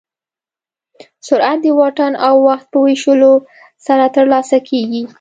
[1.27, 3.33] سرعت د واټن او وخت په ویشلو
[3.85, 5.01] سره ترلاسه کېږي.